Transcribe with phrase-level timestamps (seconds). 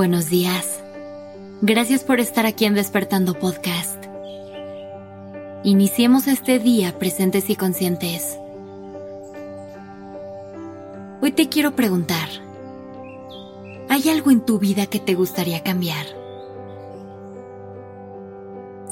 [0.00, 0.82] Buenos días.
[1.60, 4.02] Gracias por estar aquí en Despertando Podcast.
[5.62, 8.38] Iniciemos este día presentes y conscientes.
[11.20, 12.30] Hoy te quiero preguntar,
[13.90, 16.06] ¿hay algo en tu vida que te gustaría cambiar?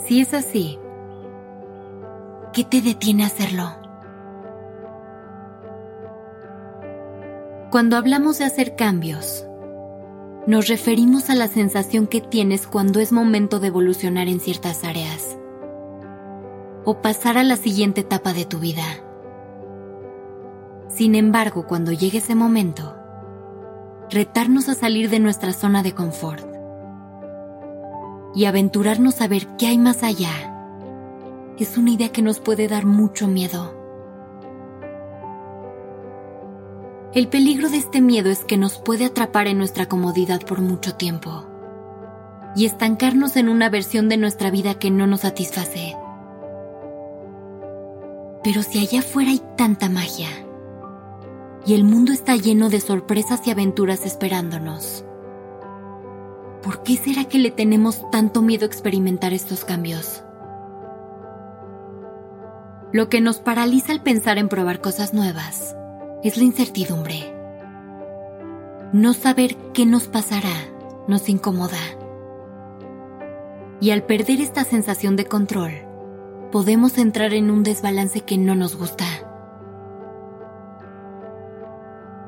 [0.06, 0.79] Si es así,
[2.52, 3.70] ¿qué te detiene hacerlo?
[7.70, 9.48] Cuando hablamos de hacer cambios,
[10.48, 15.37] nos referimos a la sensación que tienes cuando es momento de evolucionar en ciertas áreas
[16.87, 18.83] o pasar a la siguiente etapa de tu vida.
[20.88, 22.97] Sin embargo, cuando llegue ese momento,
[24.09, 26.47] retarnos a salir de nuestra zona de confort
[28.35, 30.30] y aventurarnos a ver qué hay más allá
[31.59, 33.77] es una idea que nos puede dar mucho miedo.
[37.19, 40.95] El peligro de este miedo es que nos puede atrapar en nuestra comodidad por mucho
[40.95, 41.49] tiempo
[42.55, 45.97] y estancarnos en una versión de nuestra vida que no nos satisface.
[48.45, 50.29] Pero si allá afuera hay tanta magia
[51.66, 55.05] y el mundo está lleno de sorpresas y aventuras esperándonos,
[56.63, 60.23] ¿por qué será que le tenemos tanto miedo a experimentar estos cambios?
[62.93, 65.75] Lo que nos paraliza al pensar en probar cosas nuevas
[66.22, 67.34] es la incertidumbre.
[68.93, 70.49] No saber qué nos pasará
[71.06, 71.78] nos incomoda.
[73.81, 75.72] Y al perder esta sensación de control,
[76.50, 79.05] podemos entrar en un desbalance que no nos gusta.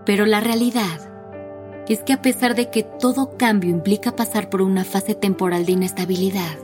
[0.06, 1.10] Pero la realidad
[1.88, 5.72] es que a pesar de que todo cambio implica pasar por una fase temporal de
[5.72, 6.56] inestabilidad,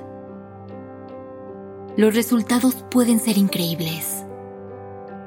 [1.97, 4.26] los resultados pueden ser increíbles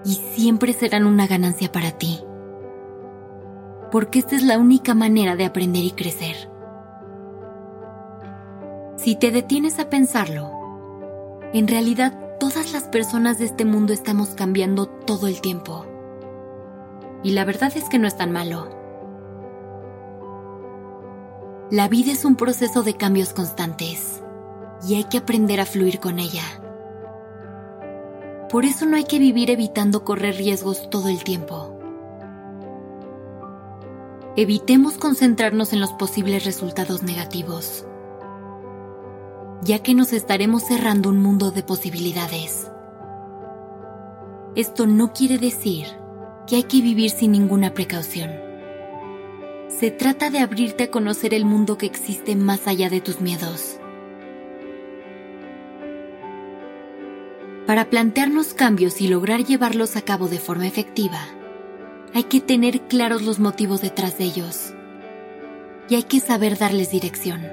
[0.06, 2.22] y siempre serán una ganancia para ti.
[3.92, 6.50] Porque esta es la única manera de aprender y crecer.
[8.98, 10.52] Si te detienes a pensarlo,
[11.54, 15.86] en realidad todas las personas de este mundo estamos cambiando todo el tiempo.
[17.24, 18.78] Y la verdad es que no es tan malo.
[21.72, 24.24] La vida es un proceso de cambios constantes
[24.88, 26.44] y hay que aprender a fluir con ella.
[28.50, 31.80] Por eso no hay que vivir evitando correr riesgos todo el tiempo.
[34.36, 37.86] Evitemos concentrarnos en los posibles resultados negativos,
[39.62, 42.72] ya que nos estaremos cerrando un mundo de posibilidades.
[44.56, 45.86] Esto no quiere decir
[46.48, 48.32] que hay que vivir sin ninguna precaución.
[49.68, 53.80] Se trata de abrirte a conocer el mundo que existe más allá de tus miedos.
[57.70, 61.20] Para plantearnos cambios y lograr llevarlos a cabo de forma efectiva,
[62.16, 64.74] hay que tener claros los motivos detrás de ellos
[65.88, 67.46] y hay que saber darles dirección.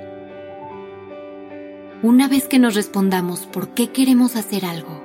[2.03, 5.05] Una vez que nos respondamos por qué queremos hacer algo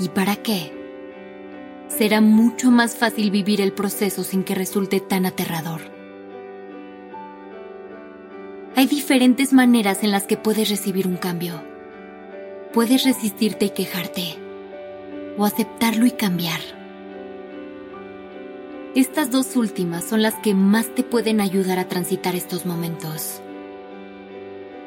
[0.00, 0.72] y para qué,
[1.86, 5.82] será mucho más fácil vivir el proceso sin que resulte tan aterrador.
[8.74, 11.62] Hay diferentes maneras en las que puedes recibir un cambio.
[12.72, 14.47] Puedes resistirte y quejarte
[15.38, 16.60] o aceptarlo y cambiar.
[18.94, 23.40] Estas dos últimas son las que más te pueden ayudar a transitar estos momentos,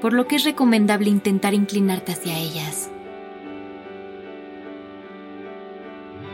[0.01, 2.89] por lo que es recomendable intentar inclinarte hacia ellas.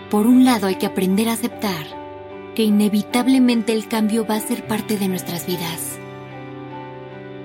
[0.09, 1.85] Por un lado hay que aprender a aceptar
[2.55, 5.99] que inevitablemente el cambio va a ser parte de nuestras vidas.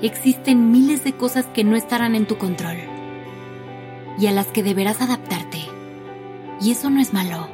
[0.01, 2.79] Existen miles de cosas que no estarán en tu control
[4.19, 5.82] y a las que deberás adaptarte
[6.63, 7.49] y eso no es malo.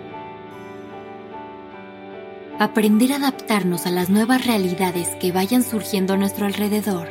[2.59, 7.09] Aprender a adaptarnos a las nuevas realidades que vayan surgiendo a nuestro alrededor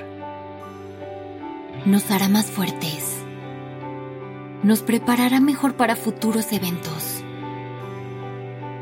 [1.86, 3.24] nos hará más fuertes.
[4.62, 7.24] Nos preparará mejor para futuros eventos.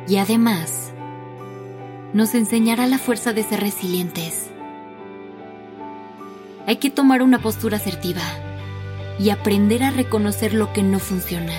[0.08, 0.92] Y además,
[2.14, 4.50] nos enseñará la fuerza de ser resilientes.
[6.66, 8.24] Hay que tomar una postura asertiva
[9.20, 11.54] y aprender a reconocer lo que no funciona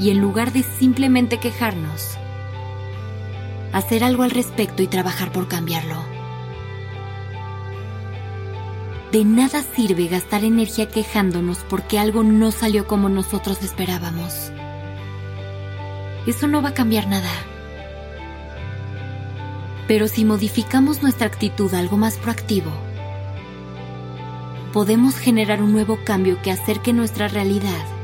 [0.00, 2.16] y en lugar de simplemente quejarnos,
[3.72, 6.02] hacer algo al respecto y trabajar por cambiarlo.
[9.12, 14.52] De nada sirve gastar energía quejándonos porque algo no salió como nosotros esperábamos.
[16.26, 17.30] Eso no va a cambiar nada.
[19.86, 22.70] Pero si modificamos nuestra actitud a algo más proactivo,
[24.72, 27.99] podemos generar un nuevo cambio que acerque nuestra realidad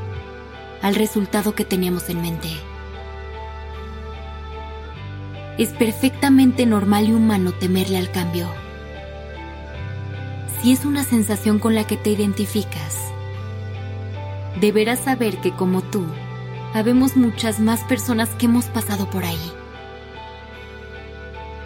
[0.81, 2.49] al resultado que teníamos en mente.
[5.57, 8.47] Es perfectamente normal y humano temerle al cambio.
[10.61, 12.95] Si es una sensación con la que te identificas,
[14.59, 16.05] deberás saber que como tú,
[16.73, 19.51] habemos muchas más personas que hemos pasado por ahí.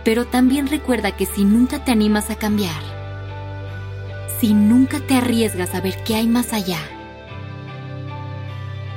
[0.04, 2.82] Pero también recuerda que si nunca te animas a cambiar,
[4.40, 6.80] si nunca te arriesgas a ver qué hay más allá,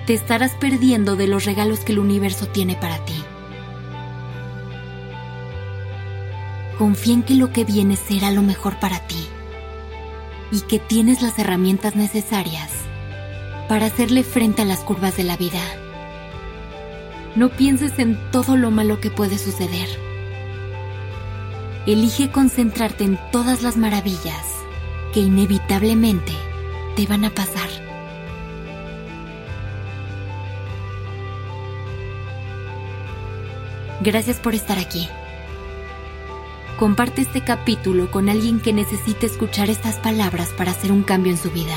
[0.07, 3.23] te estarás perdiendo de los regalos que el universo tiene para ti.
[6.79, 9.27] Confía en que lo que viene será lo mejor para ti
[10.51, 12.71] y que tienes las herramientas necesarias
[13.69, 15.61] para hacerle frente a las curvas de la vida.
[17.37, 19.89] No pienses en todo lo malo que puede suceder.
[21.87, 24.45] Elige concentrarte en todas las maravillas
[25.13, 26.33] que inevitablemente
[26.97, 27.84] te van a pasar.
[34.01, 35.09] Gracias por estar aquí.
[36.79, 41.39] Comparte este capítulo con alguien que necesite escuchar estas palabras para hacer un cambio en
[41.39, 41.77] su vida.